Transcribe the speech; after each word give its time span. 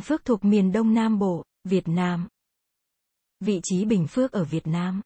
Bình 0.00 0.04
Phước 0.04 0.24
thuộc 0.24 0.44
miền 0.44 0.72
Đông 0.72 0.94
Nam 0.94 1.18
Bộ, 1.18 1.44
Việt 1.64 1.88
Nam. 1.88 2.28
Vị 3.40 3.60
trí 3.62 3.84
Bình 3.84 4.06
Phước 4.06 4.32
ở 4.32 4.44
Việt 4.44 4.66
Nam. 4.66 5.00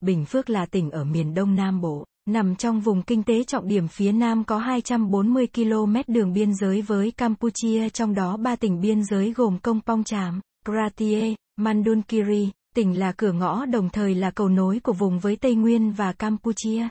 Bình 0.00 0.24
Phước 0.24 0.50
là 0.50 0.66
tỉnh 0.66 0.90
ở 0.90 1.04
miền 1.04 1.34
Đông 1.34 1.54
Nam 1.54 1.80
Bộ, 1.80 2.04
nằm 2.28 2.56
trong 2.56 2.80
vùng 2.80 3.02
kinh 3.02 3.22
tế 3.22 3.44
trọng 3.44 3.68
điểm 3.68 3.88
phía 3.88 4.12
Nam 4.12 4.44
có 4.44 4.58
240 4.58 5.46
km 5.54 5.94
đường 6.06 6.32
biên 6.32 6.54
giới 6.54 6.82
với 6.82 7.10
Campuchia 7.10 7.88
trong 7.88 8.14
đó 8.14 8.36
ba 8.36 8.56
tỉnh 8.56 8.80
biên 8.80 9.04
giới 9.04 9.32
gồm 9.32 9.58
Công 9.58 9.80
Pong 9.80 10.04
Chám, 10.04 10.40
Kratie, 10.64 11.34
Mandunkiri, 11.56 12.50
tỉnh 12.74 12.98
là 12.98 13.12
cửa 13.12 13.32
ngõ 13.32 13.66
đồng 13.66 13.88
thời 13.90 14.14
là 14.14 14.30
cầu 14.30 14.48
nối 14.48 14.80
của 14.80 14.92
vùng 14.92 15.18
với 15.18 15.36
Tây 15.36 15.54
Nguyên 15.54 15.92
và 15.92 16.12
Campuchia. 16.12 16.88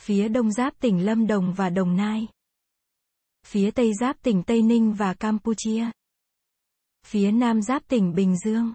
Phía 0.00 0.28
đông 0.28 0.52
giáp 0.52 0.74
tỉnh 0.80 1.04
Lâm 1.04 1.26
Đồng 1.26 1.52
và 1.52 1.70
Đồng 1.70 1.96
Nai. 1.96 2.28
Phía 3.46 3.70
tây 3.70 3.92
giáp 4.00 4.16
tỉnh 4.22 4.42
Tây 4.42 4.62
Ninh 4.62 4.92
và 4.92 5.14
Campuchia. 5.14 5.90
Phía 7.06 7.30
nam 7.30 7.62
giáp 7.62 7.88
tỉnh 7.88 8.14
Bình 8.14 8.36
Dương. 8.44 8.72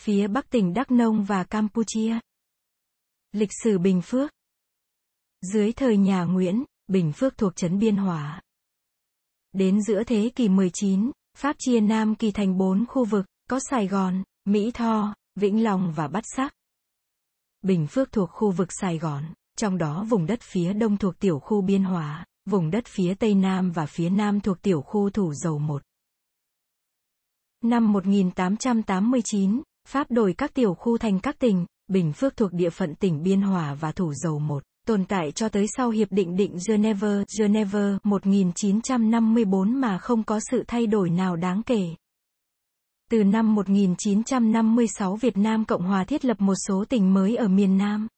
Phía 0.00 0.28
bắc 0.28 0.50
tỉnh 0.50 0.74
Đắk 0.74 0.90
Nông 0.90 1.24
và 1.24 1.44
Campuchia. 1.44 2.18
Lịch 3.32 3.50
sử 3.62 3.78
Bình 3.78 4.02
Phước 4.04 4.30
Dưới 5.40 5.72
thời 5.72 5.96
nhà 5.96 6.24
Nguyễn, 6.24 6.64
Bình 6.86 7.12
Phước 7.12 7.38
thuộc 7.38 7.56
trấn 7.56 7.78
Biên 7.78 7.96
Hòa. 7.96 8.42
Đến 9.52 9.82
giữa 9.82 10.04
thế 10.04 10.30
kỷ 10.34 10.48
19, 10.48 11.10
Pháp 11.38 11.56
chia 11.58 11.80
Nam 11.80 12.14
Kỳ 12.14 12.30
thành 12.30 12.58
bốn 12.58 12.86
khu 12.86 13.04
vực, 13.04 13.26
có 13.50 13.60
Sài 13.70 13.86
Gòn, 13.86 14.22
Mỹ 14.44 14.70
Tho, 14.74 15.14
Vĩnh 15.34 15.64
Long 15.64 15.92
và 15.96 16.08
Bát 16.08 16.24
Sắc. 16.36 16.54
Bình 17.62 17.86
Phước 17.86 18.12
thuộc 18.12 18.30
khu 18.30 18.50
vực 18.50 18.68
Sài 18.70 18.98
Gòn, 18.98 19.24
trong 19.56 19.78
đó 19.78 20.06
vùng 20.08 20.26
đất 20.26 20.40
phía 20.42 20.72
đông 20.72 20.96
thuộc 20.96 21.18
tiểu 21.18 21.38
khu 21.38 21.60
Biên 21.60 21.84
Hòa, 21.84 22.24
vùng 22.46 22.70
đất 22.70 22.84
phía 22.86 23.14
tây 23.14 23.34
nam 23.34 23.70
và 23.70 23.86
phía 23.86 24.10
nam 24.10 24.40
thuộc 24.40 24.62
tiểu 24.62 24.82
khu 24.82 25.10
Thủ 25.10 25.34
Dầu 25.34 25.58
Một. 25.58 25.82
Năm 27.64 27.92
1889, 27.92 29.62
Pháp 29.88 30.10
đổi 30.10 30.34
các 30.38 30.54
tiểu 30.54 30.74
khu 30.74 30.98
thành 30.98 31.20
các 31.20 31.38
tỉnh, 31.38 31.66
Bình 31.88 32.12
Phước 32.12 32.36
thuộc 32.36 32.52
địa 32.52 32.70
phận 32.70 32.94
tỉnh 32.94 33.22
Biên 33.22 33.40
Hòa 33.40 33.74
và 33.74 33.92
Thủ 33.92 34.12
Dầu 34.14 34.38
Một, 34.38 34.62
tồn 34.86 35.04
tại 35.04 35.32
cho 35.32 35.48
tới 35.48 35.66
sau 35.76 35.90
Hiệp 35.90 36.08
định 36.12 36.36
định 36.36 36.56
Geneva, 36.68 37.22
Geneva 37.38 37.98
1954 38.02 39.80
mà 39.80 39.98
không 39.98 40.24
có 40.24 40.40
sự 40.50 40.64
thay 40.68 40.86
đổi 40.86 41.10
nào 41.10 41.36
đáng 41.36 41.62
kể. 41.62 41.94
Từ 43.10 43.24
năm 43.24 43.54
1956 43.54 45.16
Việt 45.16 45.36
Nam 45.36 45.64
Cộng 45.64 45.82
Hòa 45.82 46.04
thiết 46.04 46.24
lập 46.24 46.40
một 46.40 46.54
số 46.68 46.84
tỉnh 46.88 47.14
mới 47.14 47.36
ở 47.36 47.48
miền 47.48 47.78
Nam. 47.78 48.08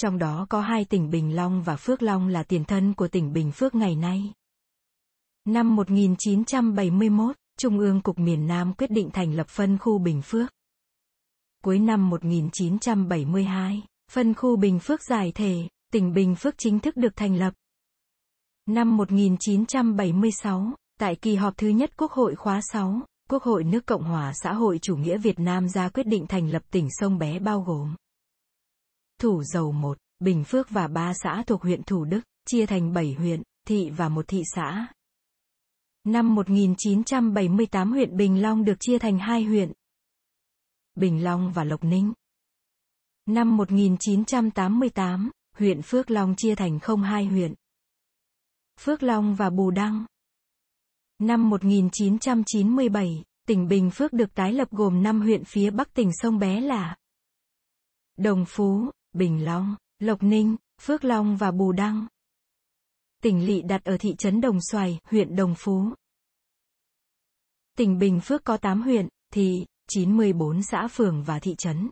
Trong 0.00 0.18
đó 0.18 0.46
có 0.50 0.60
hai 0.60 0.84
tỉnh 0.84 1.10
Bình 1.10 1.36
Long 1.36 1.62
và 1.62 1.76
Phước 1.76 2.02
Long 2.02 2.28
là 2.28 2.42
tiền 2.42 2.64
thân 2.64 2.94
của 2.94 3.08
tỉnh 3.08 3.32
Bình 3.32 3.52
Phước 3.52 3.74
ngày 3.74 3.96
nay. 3.96 4.32
Năm 5.44 5.76
1971, 5.76 7.36
Trung 7.58 7.78
ương 7.78 8.00
Cục 8.00 8.18
miền 8.18 8.46
Nam 8.46 8.74
quyết 8.74 8.90
định 8.90 9.10
thành 9.12 9.34
lập 9.34 9.48
phân 9.48 9.78
khu 9.78 9.98
Bình 9.98 10.22
Phước. 10.22 10.52
Cuối 11.64 11.78
năm 11.78 12.10
1972, 12.10 13.82
phân 14.10 14.34
khu 14.34 14.56
Bình 14.56 14.78
Phước 14.78 15.02
giải 15.02 15.32
thể, 15.34 15.68
tỉnh 15.92 16.12
Bình 16.12 16.34
Phước 16.34 16.54
chính 16.58 16.80
thức 16.80 16.96
được 16.96 17.16
thành 17.16 17.36
lập. 17.36 17.54
Năm 18.66 18.96
1976, 18.96 20.72
tại 20.98 21.16
kỳ 21.16 21.34
họp 21.34 21.56
thứ 21.56 21.68
nhất 21.68 21.90
Quốc 21.96 22.12
hội 22.12 22.34
khóa 22.34 22.60
6, 22.72 23.00
Quốc 23.30 23.42
hội 23.42 23.64
nước 23.64 23.86
Cộng 23.86 24.04
hòa 24.04 24.32
xã 24.42 24.52
hội 24.52 24.78
chủ 24.82 24.96
nghĩa 24.96 25.18
Việt 25.18 25.38
Nam 25.38 25.68
ra 25.68 25.88
quyết 25.88 26.06
định 26.06 26.26
thành 26.26 26.50
lập 26.50 26.62
tỉnh 26.70 26.88
Sông 26.90 27.18
Bé 27.18 27.38
bao 27.38 27.60
gồm 27.60 27.94
Thủ 29.18 29.42
Dầu 29.42 29.72
1, 29.72 29.98
Bình 30.18 30.44
Phước 30.44 30.70
và 30.70 30.88
ba 30.88 31.12
xã 31.14 31.42
thuộc 31.46 31.62
huyện 31.62 31.82
Thủ 31.82 32.04
Đức, 32.04 32.20
chia 32.46 32.66
thành 32.66 32.92
7 32.92 33.14
huyện, 33.18 33.42
thị 33.66 33.90
và 33.90 34.08
một 34.08 34.24
thị 34.28 34.42
xã. 34.54 34.88
Năm 36.04 36.34
1978 36.34 37.92
huyện 37.92 38.16
Bình 38.16 38.42
Long 38.42 38.64
được 38.64 38.74
chia 38.80 38.98
thành 38.98 39.18
hai 39.18 39.44
huyện. 39.44 39.72
Bình 40.94 41.24
Long 41.24 41.52
và 41.52 41.64
Lộc 41.64 41.84
Ninh. 41.84 42.12
Năm 43.26 43.56
1988, 43.56 45.30
huyện 45.56 45.82
Phước 45.82 46.10
Long 46.10 46.34
chia 46.36 46.54
thành 46.54 46.80
không 46.80 47.02
hai 47.02 47.26
huyện. 47.26 47.54
Phước 48.80 49.02
Long 49.02 49.34
và 49.34 49.50
Bù 49.50 49.70
Đăng. 49.70 50.06
Năm 51.18 51.50
1997, 51.50 53.24
tỉnh 53.46 53.68
Bình 53.68 53.90
Phước 53.90 54.12
được 54.12 54.34
tái 54.34 54.52
lập 54.52 54.68
gồm 54.70 55.02
5 55.02 55.20
huyện 55.20 55.44
phía 55.44 55.70
bắc 55.70 55.94
tỉnh 55.94 56.10
sông 56.12 56.38
Bé 56.38 56.60
là 56.60 56.96
Đồng 58.16 58.44
Phú, 58.48 58.90
Bình 59.18 59.44
Long, 59.44 59.76
Lộc 59.98 60.22
Ninh, 60.22 60.56
Phước 60.80 61.04
Long 61.04 61.36
và 61.36 61.50
Bù 61.50 61.72
Đăng. 61.72 62.06
Tỉnh 63.22 63.46
lỵ 63.46 63.62
đặt 63.62 63.84
ở 63.84 63.96
thị 64.00 64.14
trấn 64.18 64.40
Đồng 64.40 64.58
Xoài, 64.60 64.98
huyện 65.04 65.36
Đồng 65.36 65.54
Phú. 65.58 65.92
Tỉnh 67.76 67.98
Bình 67.98 68.20
Phước 68.20 68.44
có 68.44 68.56
8 68.56 68.82
huyện, 68.82 69.08
thị, 69.32 69.66
94 69.88 70.62
xã 70.62 70.88
phường 70.88 71.22
và 71.22 71.38
thị 71.38 71.54
trấn. 71.58 71.90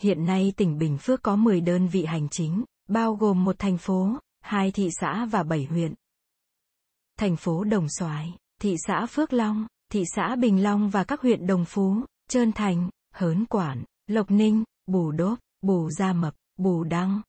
Hiện 0.00 0.24
nay 0.26 0.52
tỉnh 0.56 0.78
Bình 0.78 0.98
Phước 0.98 1.22
có 1.22 1.36
10 1.36 1.60
đơn 1.60 1.88
vị 1.88 2.04
hành 2.04 2.28
chính, 2.28 2.64
bao 2.88 3.14
gồm 3.14 3.44
một 3.44 3.56
thành 3.58 3.78
phố, 3.78 4.18
hai 4.40 4.70
thị 4.70 4.88
xã 5.00 5.24
và 5.24 5.42
7 5.42 5.64
huyện. 5.64 5.94
Thành 7.18 7.36
phố 7.36 7.64
Đồng 7.64 7.88
Xoài, 7.88 8.36
thị 8.58 8.76
xã 8.86 9.06
Phước 9.06 9.32
Long, 9.32 9.66
thị 9.92 10.04
xã 10.14 10.36
Bình 10.36 10.62
Long 10.62 10.90
và 10.90 11.04
các 11.04 11.20
huyện 11.20 11.46
Đồng 11.46 11.64
Phú, 11.64 11.96
Trơn 12.28 12.52
Thành, 12.52 12.90
Hớn 13.14 13.46
Quản, 13.46 13.84
Lộc 14.06 14.30
Ninh, 14.30 14.64
Bù 14.86 15.12
Đốp, 15.12 15.38
Bù 15.62 15.90
Gia 15.90 16.12
Mập, 16.12 16.34
Bù 16.56 16.84
Đăng. 16.84 17.22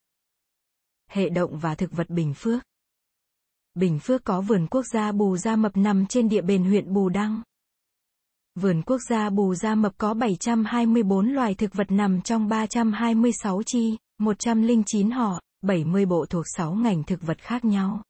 Hệ 1.10 1.28
động 1.28 1.58
và 1.58 1.74
thực 1.74 1.92
vật 1.92 2.10
Bình 2.10 2.34
Phước 2.34 2.62
Bình 3.74 3.98
Phước 3.98 4.24
có 4.24 4.40
vườn 4.40 4.66
quốc 4.66 4.84
gia 4.92 5.12
Bù 5.12 5.36
Gia 5.36 5.56
Mập 5.56 5.76
nằm 5.76 6.06
trên 6.06 6.28
địa 6.28 6.42
bền 6.42 6.64
huyện 6.64 6.92
Bù 6.92 7.08
Đăng. 7.08 7.42
Vườn 8.54 8.82
quốc 8.82 8.98
gia 9.08 9.30
Bù 9.30 9.54
Gia 9.54 9.74
Mập 9.74 9.92
có 9.98 10.14
724 10.14 11.28
loài 11.28 11.54
thực 11.54 11.74
vật 11.74 11.90
nằm 11.90 12.20
trong 12.22 12.48
326 12.48 13.62
chi, 13.66 13.96
109 14.18 15.10
họ, 15.10 15.40
70 15.62 16.06
bộ 16.06 16.26
thuộc 16.30 16.44
6 16.56 16.74
ngành 16.74 17.04
thực 17.04 17.22
vật 17.22 17.38
khác 17.38 17.64
nhau. 17.64 18.02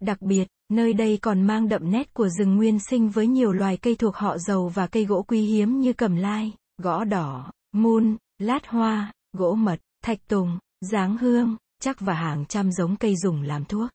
Đặc 0.00 0.22
biệt, 0.22 0.48
nơi 0.68 0.92
đây 0.92 1.18
còn 1.22 1.42
mang 1.42 1.68
đậm 1.68 1.90
nét 1.90 2.14
của 2.14 2.28
rừng 2.28 2.56
nguyên 2.56 2.78
sinh 2.78 3.08
với 3.08 3.26
nhiều 3.26 3.52
loài 3.52 3.76
cây 3.76 3.94
thuộc 3.94 4.16
họ 4.16 4.38
dầu 4.38 4.68
và 4.68 4.86
cây 4.86 5.04
gỗ 5.04 5.22
quý 5.22 5.40
hiếm 5.40 5.80
như 5.80 5.92
cẩm 5.92 6.16
lai, 6.16 6.52
gõ 6.82 7.04
đỏ, 7.04 7.52
mun, 7.72 8.16
lát 8.38 8.66
hoa, 8.66 9.12
gỗ 9.32 9.54
mật, 9.54 9.80
thạch 10.04 10.18
tùng, 10.28 10.58
giáng 10.80 11.16
hương, 11.16 11.56
chắc 11.80 12.00
và 12.00 12.14
hàng 12.14 12.44
trăm 12.46 12.72
giống 12.72 12.96
cây 12.96 13.14
dùng 13.16 13.42
làm 13.42 13.64
thuốc. 13.64 13.90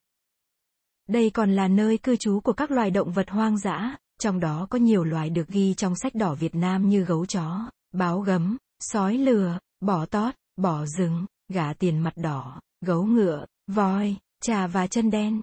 Đây 1.07 1.29
còn 1.29 1.51
là 1.51 1.67
nơi 1.67 1.97
cư 1.97 2.15
trú 2.15 2.39
của 2.39 2.53
các 2.53 2.71
loài 2.71 2.91
động 2.91 3.11
vật 3.11 3.29
hoang 3.29 3.57
dã, 3.57 3.97
trong 4.19 4.39
đó 4.39 4.67
có 4.69 4.79
nhiều 4.79 5.03
loài 5.03 5.29
được 5.29 5.47
ghi 5.47 5.73
trong 5.73 5.95
sách 5.95 6.15
đỏ 6.15 6.35
Việt 6.35 6.55
Nam 6.55 6.89
như 6.89 7.03
gấu 7.03 7.25
chó, 7.25 7.69
báo 7.91 8.19
gấm, 8.19 8.57
sói 8.79 9.17
lừa, 9.17 9.59
bò 9.81 10.05
tót, 10.05 10.35
bò 10.57 10.85
rừng, 10.85 11.25
gà 11.49 11.73
tiền 11.73 11.99
mặt 11.99 12.13
đỏ, 12.15 12.61
gấu 12.85 13.03
ngựa, 13.03 13.45
voi, 13.67 14.17
trà 14.41 14.67
và 14.67 14.87
chân 14.87 15.11
đen. 15.11 15.41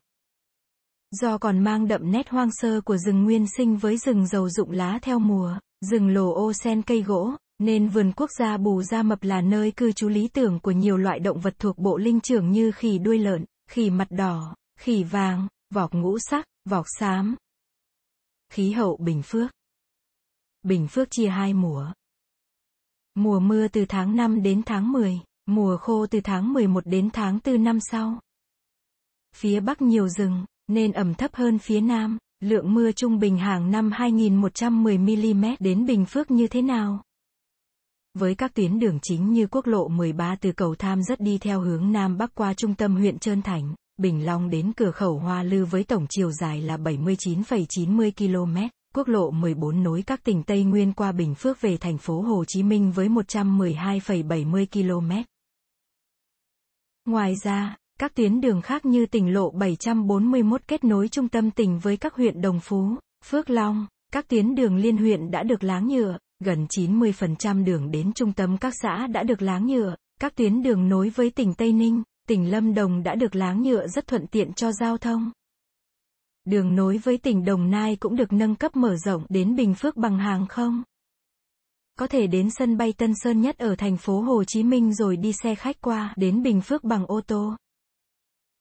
Do 1.11 1.39
còn 1.39 1.59
mang 1.59 1.89
đậm 1.89 2.13
nét 2.13 2.29
hoang 2.29 2.51
sơ 2.53 2.81
của 2.81 2.97
rừng 2.97 3.25
nguyên 3.25 3.47
sinh 3.57 3.77
với 3.77 3.99
rừng 3.99 4.27
dầu 4.27 4.49
dụng 4.49 4.71
lá 4.71 4.99
theo 5.03 5.19
mùa, 5.19 5.59
rừng 5.81 6.09
lồ 6.09 6.33
ô 6.35 6.53
sen 6.53 6.83
cây 6.83 7.03
gỗ, 7.03 7.33
nên 7.61 7.89
vườn 7.89 8.13
quốc 8.17 8.31
gia 8.39 8.57
Bù 8.57 8.83
Gia 8.83 9.03
Mập 9.03 9.23
là 9.23 9.41
nơi 9.41 9.71
cư 9.71 9.93
trú 9.93 10.09
lý 10.09 10.29
tưởng 10.29 10.61
của 10.61 10.71
nhiều 10.71 10.97
loại 10.97 11.19
động 11.19 11.41
vật 11.41 11.55
thuộc 11.59 11.79
bộ 11.79 11.97
linh 11.97 12.21
trưởng 12.21 12.51
như 12.51 12.73
khỉ 12.73 12.99
đuôi 12.99 13.19
lợn, 13.19 13.45
khỉ 13.71 13.91
mặt 13.91 14.11
đỏ, 14.11 14.55
khỉ 14.79 15.05
vàng, 15.05 15.49
vọc 15.75 15.95
ngũ 15.95 16.19
sắc, 16.19 16.47
vọc 16.69 16.87
xám. 16.99 17.37
Khí 18.53 18.73
hậu 18.73 18.97
Bình 18.97 19.23
Phước 19.25 19.51
Bình 20.63 20.89
Phước 20.89 21.09
chia 21.11 21.29
hai 21.29 21.55
mùa. 21.55 21.87
Mùa 23.15 23.41
mưa 23.41 23.69
từ 23.69 23.85
tháng 23.89 24.17
5 24.17 24.43
đến 24.43 24.63
tháng 24.67 24.93
10, 24.93 25.21
mùa 25.47 25.77
khô 25.77 26.07
từ 26.07 26.21
tháng 26.21 26.53
11 26.53 26.87
đến 26.87 27.11
tháng 27.13 27.39
4 27.45 27.65
năm 27.65 27.79
sau. 27.81 28.21
Phía 29.37 29.61
Bắc 29.61 29.83
nhiều 29.83 30.09
rừng, 30.09 30.45
nên 30.69 30.93
ẩm 30.93 31.15
thấp 31.15 31.35
hơn 31.35 31.59
phía 31.59 31.81
Nam, 31.81 32.19
lượng 32.41 32.75
mưa 32.75 32.93
trung 32.93 33.19
bình 33.19 33.39
hàng 33.39 33.71
năm 33.71 33.91
2.110mm 33.91 35.57
đến 35.61 35.87
Bình 35.87 36.07
Phước 36.07 36.31
như 36.31 36.47
thế 36.47 36.63
nào? 36.63 37.03
Với 38.19 38.35
các 38.35 38.55
tuyến 38.55 38.79
đường 38.79 38.99
chính 39.03 39.33
như 39.33 39.47
quốc 39.47 39.67
lộ 39.67 39.89
13 39.89 40.37
từ 40.41 40.53
cầu 40.53 40.75
Tham 40.75 41.03
rất 41.03 41.21
đi 41.21 41.39
theo 41.39 41.61
hướng 41.61 41.93
Nam 41.93 42.19
Bắc 42.19 42.35
qua 42.35 42.55
trung 42.55 42.75
tâm 42.75 42.97
huyện 42.97 43.19
Trơn 43.19 43.43
Thành, 43.43 43.75
Bình 43.97 44.27
Long 44.27 44.51
đến 44.51 44.73
cửa 44.77 44.91
khẩu 44.91 45.19
Hoa 45.19 45.43
Lư 45.43 45.65
với 45.65 45.85
tổng 45.85 46.07
chiều 46.11 46.33
dài 46.33 46.63
là 46.63 46.77
79,90 46.77 48.11
km. 48.17 48.69
Quốc 48.95 49.09
lộ 49.09 49.31
14 49.31 49.83
nối 49.83 50.03
các 50.03 50.25
tỉnh 50.25 50.43
Tây 50.43 50.65
Nguyên 50.65 50.93
qua 50.93 51.13
Bình 51.13 51.35
Phước 51.35 51.61
về 51.61 51.77
thành 51.77 51.99
phố 51.99 52.21
Hồ 52.21 52.45
Chí 52.45 52.63
Minh 52.63 52.93
với 52.93 53.09
112,70 53.09 54.67
km. 54.73 55.11
Ngoài 57.05 57.35
ra, 57.45 57.77
các 57.99 58.15
tuyến 58.15 58.41
đường 58.41 58.63
khác 58.63 58.85
như 58.85 59.07
tỉnh 59.07 59.33
lộ 59.35 59.51
741 59.51 60.69
kết 60.69 60.85
nối 60.85 61.09
trung 61.09 61.29
tâm 61.29 61.51
tỉnh 61.51 61.79
với 61.79 61.97
các 61.97 62.15
huyện 62.15 62.41
Đồng 62.41 62.61
Phú, 62.61 62.97
Phước 63.25 63.51
Long, 63.51 63.87
các 64.13 64.29
tuyến 64.29 64.55
đường 64.55 64.77
liên 64.77 64.97
huyện 64.97 65.31
đã 65.31 65.43
được 65.43 65.65
láng 65.65 65.89
nhựa, 65.89 66.19
gần 66.41 66.67
90% 66.71 67.65
đường 67.65 67.91
đến 67.91 68.13
trung 68.13 68.33
tâm 68.33 68.59
các 68.59 68.75
xã 68.83 69.07
đã 69.07 69.23
được 69.23 69.43
láng 69.43 69.67
nhựa, 69.67 69.97
các 70.21 70.35
tuyến 70.37 70.63
đường 70.63 70.89
nối 70.89 71.09
với 71.09 71.31
tỉnh 71.31 71.55
Tây 71.55 71.73
Ninh, 71.73 72.03
tỉnh 72.29 72.51
Lâm 72.51 72.75
Đồng 72.75 73.03
đã 73.03 73.15
được 73.15 73.35
láng 73.35 73.63
nhựa 73.63 73.87
rất 73.87 74.07
thuận 74.07 74.27
tiện 74.27 74.53
cho 74.53 74.73
giao 74.73 74.99
thông. 74.99 75.31
Đường 76.45 76.75
nối 76.75 76.99
với 76.99 77.19
tỉnh 77.19 77.45
Đồng 77.45 77.71
Nai 77.71 77.97
cũng 77.97 78.17
được 78.17 78.33
nâng 78.33 78.55
cấp 78.55 78.77
mở 78.77 78.97
rộng 78.97 79.27
đến 79.29 79.57
Bình 79.57 79.75
Phước 79.75 79.97
bằng 79.97 80.19
hàng 80.19 80.47
không. 80.47 80.83
Có 81.99 82.07
thể 82.07 82.27
đến 82.27 82.49
sân 82.51 82.77
bay 82.77 82.93
Tân 82.93 83.13
Sơn 83.15 83.41
Nhất 83.41 83.59
ở 83.59 83.77
thành 83.77 83.97
phố 83.97 84.21
Hồ 84.21 84.45
Chí 84.45 84.63
Minh 84.63 84.95
rồi 84.95 85.17
đi 85.17 85.33
xe 85.33 85.55
khách 85.55 85.81
qua 85.81 86.15
đến 86.17 86.43
Bình 86.43 86.61
Phước 86.61 86.85
bằng 86.85 87.07
ô 87.07 87.21
tô. 87.27 87.57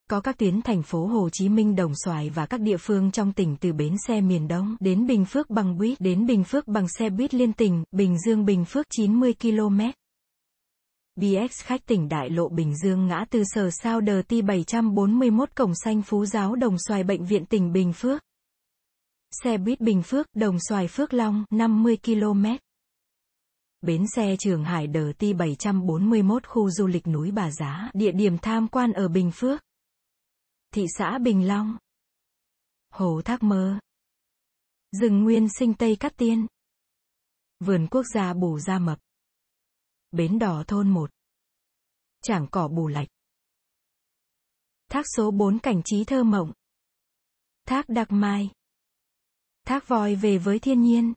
Có 0.10 0.22
các 0.22 0.38
tuyến 0.38 0.62
thành 0.62 0.84
phố 0.84 1.06
Hồ 1.06 1.30
Chí 1.30 1.50
Minh 1.50 1.76
Đồng 1.76 1.92
Xoài 2.06 2.30
và 2.30 2.46
các 2.46 2.62
địa 2.62 2.78
phương 2.78 3.12
trong 3.12 3.34
tỉnh 3.34 3.58
từ 3.62 3.74
bến 3.74 3.96
xe 4.08 4.22
miền 4.22 4.48
Đông 4.48 4.76
đến 4.80 5.08
Bình 5.08 5.26
Phước 5.26 5.50
bằng 5.50 5.78
buýt 5.78 6.02
đến 6.02 6.26
Bình 6.26 6.44
Phước 6.44 6.68
bằng 6.68 6.88
xe 6.88 7.10
buýt 7.10 7.34
liên 7.34 7.54
tỉnh, 7.54 7.84
Bình 7.92 8.18
Dương 8.20 8.46
Bình 8.46 8.66
Phước 8.66 8.86
90 8.90 9.34
km. 9.42 9.80
BX 11.16 11.64
khách 11.64 11.86
tỉnh 11.86 12.10
Đại 12.10 12.30
Lộ 12.30 12.50
Bình 12.50 12.78
Dương 12.78 13.08
ngã 13.08 13.26
tư 13.30 13.44
sở 13.46 13.70
sao 13.72 14.02
đờ 14.02 14.22
ti 14.28 14.42
741 14.42 15.50
Cổng 15.56 15.72
Xanh 15.84 16.02
Phú 16.02 16.26
Giáo 16.26 16.56
Đồng 16.56 16.76
Xoài 16.88 17.04
Bệnh 17.04 17.26
viện 17.26 17.46
tỉnh 17.46 17.72
Bình 17.72 17.94
Phước. 17.94 18.22
Xe 19.44 19.58
buýt 19.58 19.82
Bình 19.82 20.02
Phước, 20.04 20.26
Đồng 20.36 20.58
Xoài 20.70 20.88
Phước 20.88 21.14
Long, 21.14 21.46
50 21.52 21.98
km. 22.06 22.46
Bến 23.82 24.06
xe 24.16 24.36
Trường 24.40 24.64
Hải 24.64 24.88
đờ 24.88 25.12
ti 25.18 25.34
741 25.34 26.48
khu 26.48 26.70
du 26.70 26.88
lịch 26.88 27.08
núi 27.08 27.32
Bà 27.32 27.52
Giá, 27.52 27.90
địa 27.94 28.12
điểm 28.12 28.38
tham 28.38 28.68
quan 28.68 28.94
ở 28.94 29.08
Bình 29.08 29.32
Phước. 29.32 29.62
Thị 30.72 30.86
xã 30.98 31.18
Bình 31.18 31.48
Long. 31.48 31.78
Hồ 32.90 33.22
Thác 33.26 33.44
Mơ. 33.44 33.80
Rừng 34.92 35.24
Nguyên 35.24 35.48
Sinh 35.60 35.74
Tây 35.74 35.98
Cát 36.00 36.18
Tiên. 36.18 36.48
Vườn 37.60 37.88
Quốc 37.92 38.04
gia 38.14 38.34
Bù 38.34 38.60
Gia 38.60 38.80
Mập. 38.80 39.00
Bến 40.12 40.40
đỏ 40.40 40.64
thôn 40.68 40.90
1. 40.90 41.10
Trảng 42.22 42.48
cỏ 42.52 42.68
bù 42.68 42.88
lạch. 42.88 43.08
Thác 44.90 45.06
số 45.16 45.32
4 45.32 45.60
cảnh 45.60 45.82
trí 45.86 46.04
thơ 46.04 46.24
mộng. 46.24 46.54
Thác 47.66 47.90
Đặc 47.90 48.08
Mai. 48.12 48.50
Thác 49.66 49.88
voi 49.88 50.16
về 50.16 50.38
với 50.38 50.60
thiên 50.60 50.82
nhiên. 50.82 51.14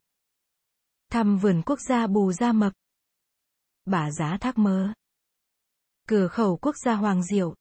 Thăm 1.10 1.38
vườn 1.38 1.62
quốc 1.66 1.78
gia 1.88 2.06
Bù 2.06 2.32
Gia 2.32 2.52
Mập. 2.52 2.72
Bả 3.84 4.10
giá 4.10 4.38
thác 4.40 4.58
mơ. 4.58 4.94
Cửa 6.08 6.28
khẩu 6.28 6.56
quốc 6.56 6.74
gia 6.84 6.94
Hoàng 6.94 7.22
Diệu. 7.22 7.54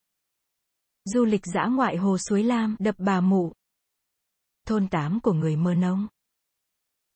Du 1.03 1.25
lịch 1.25 1.45
dã 1.53 1.65
ngoại 1.65 1.97
hồ 1.97 2.17
suối 2.17 2.43
Lam, 2.43 2.75
đập 2.79 2.95
bà 2.97 3.21
mụ. 3.21 3.53
Thôn 4.65 4.87
8 4.87 5.19
của 5.23 5.33
người 5.33 5.55
Mơ 5.55 5.73
Nông. 5.73 6.07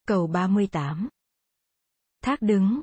Cầu 0.08 0.28
38. 0.28 1.10
Thác 2.22 2.42
đứng. 2.42 2.82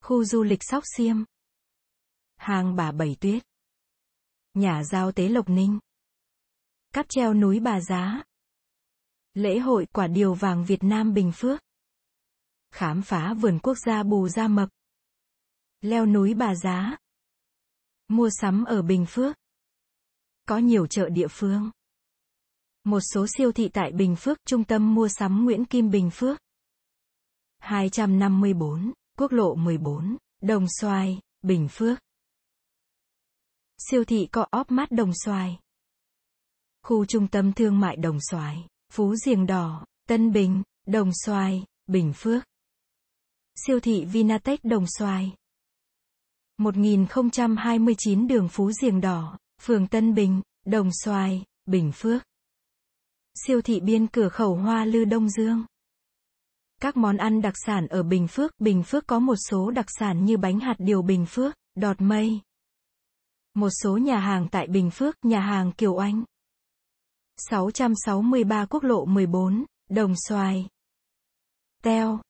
Khu 0.00 0.24
du 0.24 0.42
lịch 0.42 0.60
Sóc 0.62 0.84
Xiêm. 0.96 1.16
Hàng 2.36 2.76
bà 2.76 2.92
Bảy 2.92 3.16
Tuyết. 3.20 3.42
Nhà 4.54 4.82
giao 4.84 5.12
tế 5.12 5.28
Lộc 5.28 5.48
Ninh. 5.48 5.78
Cáp 6.92 7.06
treo 7.08 7.34
núi 7.34 7.60
Bà 7.60 7.80
Giá. 7.80 8.24
Lễ 9.34 9.58
hội 9.58 9.86
quả 9.92 10.06
điều 10.06 10.34
vàng 10.34 10.64
Việt 10.64 10.82
Nam 10.82 11.14
Bình 11.14 11.32
Phước. 11.34 11.60
Khám 12.70 13.02
phá 13.02 13.34
vườn 13.34 13.58
quốc 13.62 13.78
gia 13.86 14.02
Bù 14.02 14.28
Gia 14.28 14.48
Mập. 14.48 14.68
Leo 15.80 16.06
núi 16.06 16.34
Bà 16.34 16.54
Giá. 16.54 16.96
Mua 18.08 18.28
sắm 18.30 18.64
ở 18.64 18.82
Bình 18.82 19.06
Phước. 19.08 19.36
Có 20.48 20.58
nhiều 20.58 20.86
chợ 20.86 21.08
địa 21.08 21.28
phương. 21.30 21.70
Một 22.84 23.00
số 23.00 23.26
siêu 23.26 23.52
thị 23.52 23.68
tại 23.68 23.92
Bình 23.92 24.16
Phước, 24.16 24.38
trung 24.46 24.64
tâm 24.64 24.94
mua 24.94 25.08
sắm 25.08 25.44
Nguyễn 25.44 25.64
Kim 25.64 25.90
Bình 25.90 26.10
Phước. 26.10 26.38
254, 27.58 28.92
quốc 29.18 29.32
lộ 29.32 29.54
14, 29.54 30.16
Đồng 30.42 30.66
Xoài, 30.80 31.20
Bình 31.42 31.68
Phước. 31.70 31.98
Siêu 33.78 34.04
thị 34.04 34.28
co 34.32 34.46
óp 34.50 34.70
mát 34.70 34.90
Đồng 34.90 35.12
Xoài. 35.24 35.58
Khu 36.82 37.04
trung 37.04 37.28
tâm 37.28 37.52
thương 37.52 37.80
mại 37.80 37.96
Đồng 37.96 38.18
Xoài, 38.30 38.66
Phú 38.92 39.16
Diềng 39.16 39.46
Đỏ, 39.46 39.86
Tân 40.08 40.32
Bình, 40.32 40.62
Đồng 40.86 41.10
Xoài, 41.24 41.64
Bình 41.86 42.12
Phước. 42.16 42.44
Siêu 43.66 43.80
thị 43.80 44.04
Vinatech 44.04 44.64
Đồng 44.64 44.84
Xoài. 44.98 45.34
1029 46.56 48.26
đường 48.26 48.48
Phú 48.48 48.72
Diềng 48.72 49.00
Đỏ, 49.00 49.38
phường 49.60 49.86
Tân 49.86 50.14
Bình, 50.14 50.42
Đồng 50.66 50.90
Xoài, 50.92 51.44
Bình 51.66 51.92
Phước. 51.94 52.22
Siêu 53.46 53.62
thị 53.62 53.80
biên 53.80 54.06
cửa 54.06 54.28
khẩu 54.28 54.54
Hoa 54.54 54.84
Lư 54.84 55.04
Đông 55.04 55.28
Dương. 55.28 55.64
Các 56.80 56.96
món 56.96 57.16
ăn 57.16 57.42
đặc 57.42 57.54
sản 57.66 57.86
ở 57.86 58.02
Bình 58.02 58.28
Phước, 58.28 58.50
Bình 58.58 58.82
Phước 58.82 59.06
có 59.06 59.18
một 59.18 59.36
số 59.50 59.70
đặc 59.70 59.86
sản 59.88 60.24
như 60.24 60.36
bánh 60.36 60.60
hạt 60.60 60.74
điều 60.78 61.02
Bình 61.02 61.26
Phước, 61.28 61.54
đọt 61.74 62.00
mây. 62.00 62.40
Một 63.54 63.70
số 63.82 63.96
nhà 63.96 64.18
hàng 64.18 64.48
tại 64.50 64.66
Bình 64.66 64.90
Phước, 64.90 65.24
nhà 65.24 65.40
hàng 65.40 65.72
Kiều 65.72 65.96
Anh. 65.96 66.24
663 67.36 68.66
quốc 68.66 68.82
lộ 68.82 69.04
14, 69.04 69.64
Đồng 69.90 70.14
Xoài. 70.28 70.68
Teo. 71.82 72.20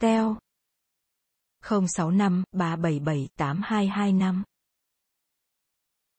Teo. 0.00 0.38
065 1.62 2.44
377 2.52 3.28
8225. 3.36 4.44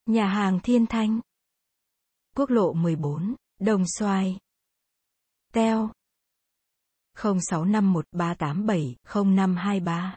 Nhà 0.05 0.27
hàng 0.27 0.59
Thiên 0.63 0.85
Thanh. 0.85 1.19
Quốc 2.35 2.49
lộ 2.49 2.73
14, 2.73 3.35
Đồng 3.59 3.83
Xoài. 3.99 4.37
Teo. 5.53 5.91
065138700523. 7.15 10.15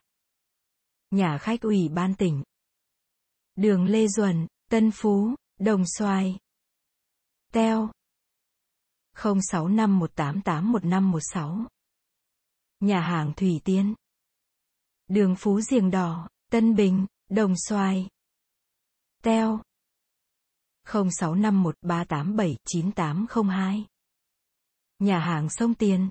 Nhà 1.11 1.39
khách 1.39 1.61
ủy 1.61 1.89
ban 1.89 2.15
tỉnh. 2.15 2.43
Đường 3.57 3.85
Lê 3.85 4.09
Duẩn, 4.09 4.47
Tân 4.71 4.91
Phú, 4.91 5.35
Đồng 5.59 5.85
Xoài. 5.87 6.39
Teo. 7.53 7.91
0651881516. 9.15 11.65
Nhà 12.81 13.01
hàng 13.01 13.33
Thủy 13.37 13.61
Tiên. 13.65 13.95
Đường 15.09 15.37
Phú 15.39 15.61
Diềng 15.61 15.91
Đỏ, 15.91 16.29
Tân 16.51 16.77
Bình, 16.77 17.07
Đồng 17.29 17.55
Xoài. 17.57 18.09
Teo. 19.23 19.61
0651387982. 20.85 23.85
Nhà 24.99 25.19
hàng 25.19 25.51
Sông 25.51 25.75
Tiền. 25.75 26.11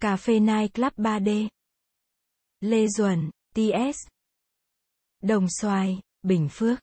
Cà 0.00 0.16
phê 0.16 0.40
Night 0.40 0.74
Club 0.74 0.92
3D. 0.96 1.48
Lê 2.60 2.86
Duẩn, 2.88 3.30
TS. 3.54 4.06
Đồng 5.22 5.46
Xoài, 5.60 6.00
Bình 6.22 6.48
Phước. 6.50 6.78